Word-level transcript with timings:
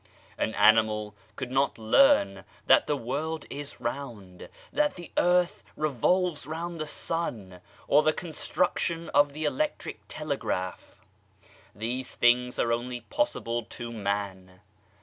An 0.35 0.55
animal 0.55 1.13
could 1.35 1.51
not 1.51 1.77
learn 1.77 2.43
that 2.65 2.87
the 2.87 2.97
world 2.97 3.45
is 3.51 3.79
round, 3.79 4.49
that 4.73 4.95
the 4.95 5.11
Earth 5.15 5.61
revolves 5.75 6.47
round 6.47 6.79
the 6.79 6.87
Sun, 6.87 7.61
or 7.87 8.01
the 8.01 8.11
construction 8.11 9.09
of 9.09 9.33
the 9.33 9.45
electric 9.45 9.99
telegraph. 10.07 10.99
These 11.75 12.15
Things 12.15 12.57
are 12.57 12.71
only 12.73 13.01
possible 13.01 13.61
to 13.65 13.91
Man. 13.93 14.61